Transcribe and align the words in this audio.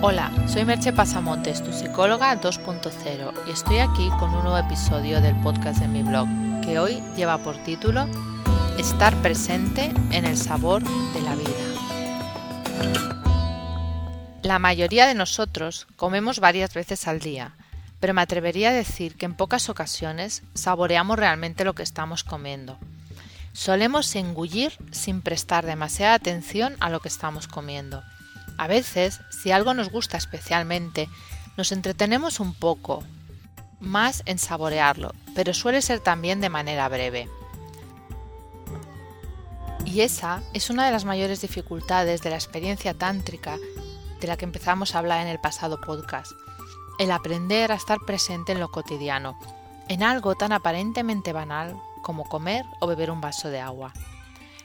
Hola, 0.00 0.30
soy 0.46 0.64
Merche 0.64 0.92
Pasamontes, 0.92 1.60
tu 1.60 1.72
psicóloga 1.72 2.40
2.0, 2.40 3.32
y 3.48 3.50
estoy 3.50 3.78
aquí 3.78 4.08
con 4.20 4.32
un 4.32 4.44
nuevo 4.44 4.56
episodio 4.56 5.20
del 5.20 5.34
podcast 5.40 5.80
de 5.80 5.88
mi 5.88 6.04
blog, 6.04 6.28
que 6.64 6.78
hoy 6.78 7.02
lleva 7.16 7.38
por 7.38 7.56
título 7.64 8.06
Estar 8.78 9.20
presente 9.22 9.92
en 10.12 10.24
el 10.24 10.36
sabor 10.36 10.84
de 10.84 11.20
la 11.20 11.34
vida. 11.34 11.50
La 14.42 14.60
mayoría 14.60 15.08
de 15.08 15.14
nosotros 15.14 15.88
comemos 15.96 16.38
varias 16.38 16.74
veces 16.74 17.08
al 17.08 17.18
día, 17.18 17.56
pero 17.98 18.14
me 18.14 18.22
atrevería 18.22 18.68
a 18.68 18.74
decir 18.74 19.16
que 19.16 19.26
en 19.26 19.34
pocas 19.34 19.68
ocasiones 19.68 20.44
saboreamos 20.54 21.18
realmente 21.18 21.64
lo 21.64 21.74
que 21.74 21.82
estamos 21.82 22.22
comiendo. 22.22 22.78
Solemos 23.52 24.14
engullir 24.14 24.74
sin 24.92 25.22
prestar 25.22 25.66
demasiada 25.66 26.14
atención 26.14 26.76
a 26.78 26.88
lo 26.88 27.00
que 27.00 27.08
estamos 27.08 27.48
comiendo 27.48 28.04
a 28.58 28.66
veces, 28.66 29.20
si 29.30 29.52
algo 29.52 29.72
nos 29.72 29.90
gusta 29.90 30.16
especialmente, 30.16 31.08
nos 31.56 31.72
entretenemos 31.72 32.40
un 32.40 32.54
poco 32.54 33.04
más 33.80 34.22
en 34.26 34.38
saborearlo, 34.38 35.12
pero 35.34 35.54
suele 35.54 35.80
ser 35.80 36.00
también 36.00 36.40
de 36.40 36.48
manera 36.48 36.88
breve. 36.88 37.28
Y 39.84 40.00
esa 40.00 40.42
es 40.52 40.70
una 40.70 40.84
de 40.84 40.92
las 40.92 41.04
mayores 41.04 41.40
dificultades 41.40 42.20
de 42.20 42.30
la 42.30 42.36
experiencia 42.36 42.94
tántrica 42.94 43.56
de 44.20 44.26
la 44.26 44.36
que 44.36 44.44
empezamos 44.44 44.94
a 44.94 44.98
hablar 44.98 45.20
en 45.22 45.28
el 45.28 45.38
pasado 45.38 45.80
podcast, 45.80 46.32
el 46.98 47.12
aprender 47.12 47.70
a 47.70 47.76
estar 47.76 47.98
presente 48.04 48.52
en 48.52 48.60
lo 48.60 48.70
cotidiano, 48.70 49.38
en 49.88 50.02
algo 50.02 50.34
tan 50.34 50.52
aparentemente 50.52 51.32
banal 51.32 51.80
como 52.02 52.28
comer 52.28 52.64
o 52.80 52.88
beber 52.88 53.10
un 53.12 53.20
vaso 53.20 53.50
de 53.50 53.60
agua. 53.60 53.92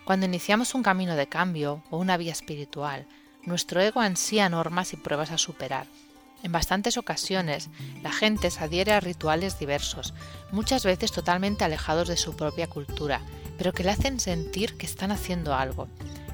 Cuando 0.04 0.26
iniciamos 0.26 0.74
un 0.74 0.84
camino 0.84 1.16
de 1.16 1.28
cambio 1.28 1.84
o 1.92 1.98
una 1.98 2.18
vía 2.18 2.32
espiritual, 2.32 3.06
nuestro 3.46 3.82
ego 3.82 4.00
ansía 4.00 4.50
normas 4.50 4.94
y 4.94 4.98
pruebas 4.98 5.32
a 5.32 5.38
superar. 5.38 5.88
En 6.44 6.52
bastantes 6.52 6.98
ocasiones, 6.98 7.70
la 8.02 8.12
gente 8.12 8.52
se 8.52 8.64
adhiere 8.64 8.92
a 8.92 9.00
rituales 9.00 9.60
diversos, 9.60 10.14
muchas 10.52 10.84
veces 10.84 11.12
totalmente 11.12 11.64
alejados 11.64 12.10
de 12.10 12.18
su 12.18 12.36
propia 12.36 12.68
cultura, 12.68 13.22
pero 13.58 13.72
que 13.72 13.84
le 13.84 13.92
hacen 13.92 14.20
sentir 14.20 14.76
que 14.78 14.86
están 14.86 15.12
haciendo 15.12 15.56
algo. 15.56 15.88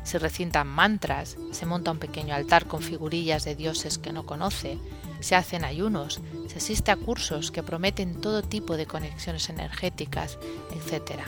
Se 0.03 0.17
recintan 0.17 0.67
mantras, 0.67 1.38
se 1.51 1.67
monta 1.67 1.91
un 1.91 1.99
pequeño 1.99 2.33
altar 2.33 2.66
con 2.66 2.81
figurillas 2.81 3.44
de 3.44 3.55
dioses 3.55 3.99
que 3.99 4.11
no 4.11 4.25
conoce, 4.25 4.79
se 5.19 5.35
hacen 5.35 5.63
ayunos, 5.63 6.21
se 6.47 6.57
asiste 6.57 6.89
a 6.89 6.95
cursos 6.95 7.51
que 7.51 7.61
prometen 7.61 8.19
todo 8.19 8.41
tipo 8.41 8.77
de 8.77 8.88
conexiones 8.88 9.49
energéticas, 9.49 10.39
etc. 10.73 11.21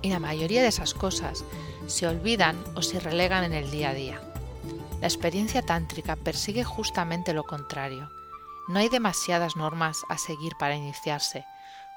Y 0.00 0.08
la 0.08 0.20
mayoría 0.20 0.62
de 0.62 0.68
esas 0.68 0.94
cosas 0.94 1.44
se 1.86 2.06
olvidan 2.06 2.56
o 2.74 2.82
se 2.82 2.98
relegan 2.98 3.44
en 3.44 3.52
el 3.52 3.70
día 3.70 3.90
a 3.90 3.94
día. 3.94 4.31
La 5.02 5.08
experiencia 5.08 5.62
tántrica 5.62 6.14
persigue 6.14 6.62
justamente 6.62 7.34
lo 7.34 7.42
contrario. 7.42 8.08
No 8.68 8.78
hay 8.78 8.88
demasiadas 8.88 9.56
normas 9.56 10.02
a 10.08 10.16
seguir 10.16 10.52
para 10.60 10.76
iniciarse. 10.76 11.44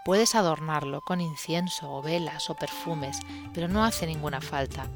Puedes 0.04 0.34
adornarlo 0.34 1.02
con 1.02 1.22
incienso 1.22 1.94
o 1.94 2.02
velas 2.02 2.50
o 2.50 2.56
perfumes, 2.56 3.20
pero 3.54 3.68
no 3.68 3.86
hace 3.86 4.08
ninguna 4.08 4.42
falta. 4.42 4.88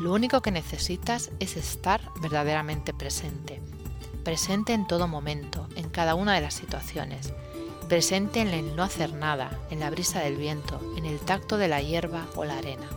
Lo 0.00 0.12
único 0.12 0.42
que 0.42 0.50
necesitas 0.50 1.30
es 1.38 1.56
estar 1.56 2.00
verdaderamente 2.20 2.92
presente. 2.92 3.62
Presente 4.24 4.72
en 4.72 4.88
todo 4.88 5.06
momento, 5.06 5.68
en 5.76 5.90
cada 5.90 6.16
una 6.16 6.34
de 6.34 6.40
las 6.40 6.54
situaciones. 6.54 7.32
Presente 7.88 8.40
en 8.40 8.48
el 8.48 8.74
no 8.74 8.82
hacer 8.82 9.12
nada, 9.14 9.60
en 9.70 9.78
la 9.78 9.90
brisa 9.90 10.18
del 10.18 10.34
viento, 10.34 10.80
en 10.96 11.04
el 11.04 11.20
tacto 11.20 11.56
de 11.56 11.68
la 11.68 11.80
hierba 11.80 12.26
o 12.34 12.44
la 12.44 12.58
arena. 12.58 12.88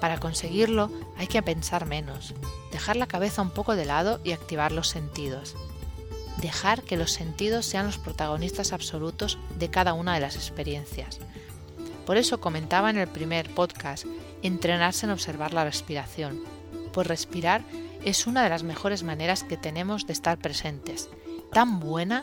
Para 0.00 0.18
conseguirlo 0.18 0.90
hay 1.16 1.26
que 1.26 1.42
pensar 1.42 1.86
menos, 1.86 2.34
dejar 2.70 2.96
la 2.96 3.06
cabeza 3.06 3.42
un 3.42 3.50
poco 3.50 3.76
de 3.76 3.84
lado 3.84 4.20
y 4.24 4.32
activar 4.32 4.72
los 4.72 4.88
sentidos. 4.88 5.56
Dejar 6.38 6.82
que 6.82 6.96
los 6.96 7.12
sentidos 7.12 7.64
sean 7.64 7.86
los 7.86 7.98
protagonistas 7.98 8.72
absolutos 8.72 9.38
de 9.58 9.70
cada 9.70 9.94
una 9.94 10.14
de 10.14 10.20
las 10.20 10.36
experiencias. 10.36 11.18
Por 12.04 12.18
eso 12.18 12.40
comentaba 12.40 12.90
en 12.90 12.98
el 12.98 13.08
primer 13.08 13.52
podcast 13.54 14.04
entrenarse 14.42 15.06
en 15.06 15.12
observar 15.12 15.54
la 15.54 15.64
respiración, 15.64 16.42
pues 16.92 17.06
respirar 17.06 17.62
es 18.04 18.26
una 18.26 18.44
de 18.44 18.50
las 18.50 18.62
mejores 18.62 19.02
maneras 19.02 19.42
que 19.42 19.56
tenemos 19.56 20.06
de 20.06 20.12
estar 20.12 20.38
presentes, 20.38 21.08
tan 21.52 21.80
buena 21.80 22.22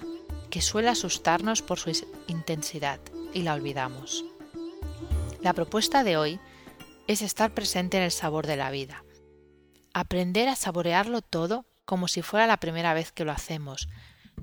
que 0.50 0.62
suele 0.62 0.89
asustarnos 0.89 1.62
por 1.62 1.79
su 1.79 1.91
intensidad 2.28 3.00
y 3.33 3.41
la 3.41 3.56
olvidamos. 3.56 4.23
La 5.41 5.53
propuesta 5.53 6.03
de 6.03 6.16
hoy 6.16 6.39
es 7.08 7.22
estar 7.22 7.53
presente 7.53 7.97
en 7.97 8.03
el 8.03 8.12
sabor 8.12 8.47
de 8.47 8.56
la 8.56 8.72
vida. 8.72 9.03
Aprender 9.94 10.47
a 10.47 10.56
saborearlo 10.56 11.22
todo 11.22 11.66
como 11.86 12.08
si 12.08 12.22
fuera 12.22 12.47
la 12.47 12.58
primera 12.58 12.94
vez 12.94 13.12
que 13.12 13.25
lo 13.25 13.31
hacemos, 13.31 13.90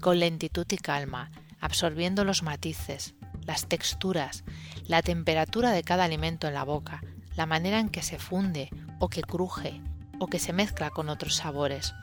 con 0.01 0.21
lentitud 0.21 0.67
y 0.71 0.77
calma, 0.77 1.31
absorbiendo 1.61 2.25
los 2.25 2.43
matices, 2.43 3.15
las 3.47 3.67
texturas, 3.67 4.45
la 4.87 5.03
temperatura 5.03 5.73
de 5.73 5.83
cada 5.83 6.05
alimento 6.05 6.47
en 6.49 6.55
la 6.55 6.65
boca, 6.65 7.03
la 7.35 7.47
manera 7.47 7.81
en 7.81 7.89
que 7.89 8.03
se 8.03 8.19
funde 8.19 8.71
o 8.99 9.09
que 9.09 9.23
cruje 9.23 9.81
o 10.19 10.27
que 10.27 10.39
se 10.39 10.53
mezcla 10.53 10.91
con 10.91 11.09
otros 11.09 11.37
sabores. 11.37 11.95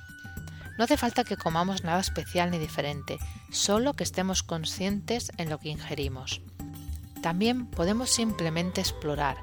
No 0.78 0.84
hace 0.84 0.98
falta 0.98 1.24
que 1.24 1.38
comamos 1.38 1.84
nada 1.84 2.00
especial 2.00 2.52
ni 2.52 2.58
diferente, 2.58 3.18
solo 3.52 3.94
que 3.94 4.04
estemos 4.04 4.44
conscientes 4.44 5.32
en 5.38 5.50
lo 5.50 5.60
que 5.60 5.70
ingerimos. 5.70 6.42
También 7.22 7.68
podemos 7.68 8.12
simplemente 8.12 8.82
explorar, 8.82 9.38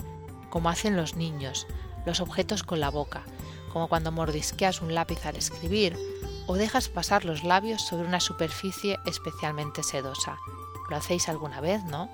como 0.54 0.68
hacen 0.68 0.94
los 0.94 1.16
niños, 1.16 1.66
los 2.06 2.20
objetos 2.20 2.62
con 2.62 2.78
la 2.78 2.88
boca, 2.88 3.24
como 3.72 3.88
cuando 3.88 4.12
mordisqueas 4.12 4.82
un 4.82 4.94
lápiz 4.94 5.26
al 5.26 5.34
escribir 5.34 5.98
o 6.46 6.54
dejas 6.54 6.88
pasar 6.88 7.24
los 7.24 7.42
labios 7.42 7.82
sobre 7.82 8.06
una 8.06 8.20
superficie 8.20 9.00
especialmente 9.04 9.82
sedosa. 9.82 10.38
¿Lo 10.88 10.94
hacéis 10.94 11.28
alguna 11.28 11.60
vez, 11.60 11.82
no? 11.82 12.08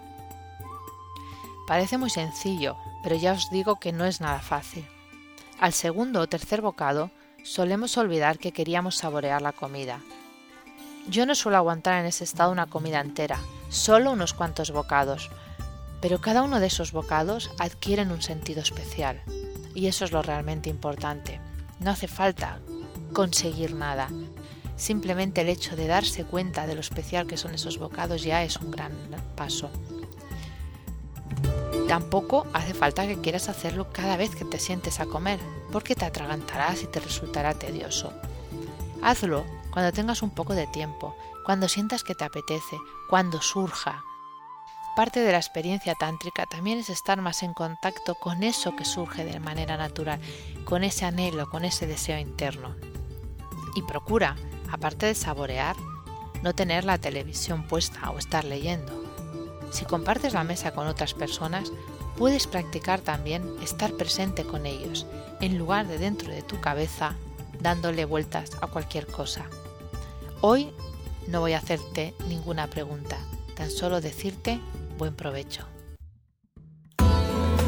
Parece 1.67 1.99
muy 1.99 2.09
sencillo, 2.09 2.79
pero 3.03 3.15
ya 3.15 3.33
os 3.35 3.51
digo 3.51 3.77
que 3.77 3.93
no 3.93 4.07
es 4.07 4.23
nada 4.23 4.41
fácil. 4.41 4.89
Al 5.61 5.75
segundo 5.75 6.21
o 6.21 6.27
tercer 6.27 6.63
bocado 6.63 7.11
solemos 7.45 7.99
olvidar 7.99 8.39
que 8.39 8.53
queríamos 8.53 8.97
saborear 8.97 9.43
la 9.43 9.53
comida. 9.53 10.01
Yo 11.09 11.27
no 11.27 11.35
suelo 11.35 11.59
aguantar 11.59 12.01
en 12.01 12.07
ese 12.07 12.25
estado 12.25 12.53
una 12.53 12.69
comida 12.69 13.01
entera, 13.01 13.39
solo 13.69 14.13
unos 14.13 14.33
cuantos 14.33 14.71
bocados, 14.71 15.31
pero 16.01 16.21
cada 16.21 16.43
uno 16.43 16.61
de 16.61 16.67
esos 16.67 16.93
bocados 16.93 17.51
adquieren 17.59 18.11
un 18.11 18.23
sentido 18.23 18.63
especial, 18.63 19.23
y 19.75 19.87
eso 19.87 20.05
es 20.05 20.13
lo 20.13 20.23
realmente 20.23 20.71
importante. 20.71 21.41
No 21.79 21.91
hace 21.91 22.09
falta 22.09 22.61
conseguir 23.13 23.75
nada, 23.75 24.09
simplemente 24.77 25.43
el 25.43 25.49
hecho 25.49 25.77
de 25.77 25.87
darse 25.87 26.25
cuenta 26.25 26.67
de 26.67 26.75
lo 26.75 26.81
especial 26.81 27.27
que 27.27 27.37
son 27.37 27.55
esos 27.55 27.79
bocados 27.79 28.23
ya 28.23 28.43
es 28.43 28.57
un 28.57 28.71
gran 28.71 28.93
paso. 29.37 29.71
Tampoco 31.87 32.47
hace 32.53 32.73
falta 32.73 33.07
que 33.07 33.21
quieras 33.21 33.49
hacerlo 33.49 33.89
cada 33.93 34.17
vez 34.17 34.35
que 34.35 34.45
te 34.45 34.59
sientes 34.59 35.01
a 35.01 35.07
comer, 35.07 35.41
porque 35.73 35.95
te 35.95 36.05
atragantarás 36.05 36.83
y 36.83 36.87
te 36.87 37.01
resultará 37.01 37.55
tedioso. 37.55 38.13
Hazlo 39.03 39.45
cuando 39.73 39.93
tengas 39.93 40.23
un 40.23 40.31
poco 40.31 40.55
de 40.55 40.67
tiempo, 40.69 41.17
cuando 41.45 41.69
sientas 41.69 42.05
que 42.05 42.15
te 42.15 42.25
apetece, 42.25 42.79
cuando 43.09 43.41
surja, 43.41 44.05
Parte 44.97 45.21
de 45.21 45.33
la 45.33 45.39
experiencia 45.39 45.95
tántrica 45.95 46.47
también 46.47 46.79
es 46.79 46.91
estar 46.91 47.21
más 47.23 47.43
en 47.43 47.55
contacto 47.55 48.17
con 48.17 48.43
eso 48.43 48.75
que 48.75 48.85
surge 48.85 49.25
de 49.25 49.39
manera 49.39 49.77
natural, 49.77 50.21
con 50.65 50.83
ese 50.83 51.05
anhelo, 51.05 51.49
con 51.49 51.65
ese 51.65 51.87
deseo 51.87 52.19
interno. 52.19 52.75
Y 53.77 53.83
procura, 53.83 54.37
aparte 54.71 55.07
de 55.07 55.15
saborear, 55.15 55.77
no 56.43 56.55
tener 56.55 56.85
la 56.85 56.99
televisión 56.99 57.63
puesta 57.63 58.11
o 58.11 58.19
estar 58.19 58.45
leyendo. 58.45 59.05
Si 59.71 59.85
compartes 59.85 60.35
la 60.35 60.45
mesa 60.45 60.73
con 60.73 60.89
otras 60.89 61.15
personas, 61.15 61.71
puedes 62.19 62.49
practicar 62.49 63.01
también 63.01 63.49
estar 63.63 63.93
presente 63.93 64.45
con 64.45 64.67
ellos, 64.67 65.07
en 65.41 65.57
lugar 65.57 65.87
de 65.87 65.99
dentro 65.99 66.33
de 66.33 66.43
tu 66.43 66.61
cabeza 66.61 67.15
dándole 67.61 68.05
vueltas 68.05 68.51
a 68.61 68.67
cualquier 68.67 69.07
cosa. 69.07 69.47
Hoy 70.41 70.73
no 71.29 71.41
voy 71.41 71.53
a 71.53 71.59
hacerte 71.59 72.15
ninguna 72.27 72.67
pregunta, 72.67 73.19
tan 73.55 73.71
solo 73.71 74.01
decirte 74.01 74.61
buen 75.01 75.17
provecho. 75.17 75.67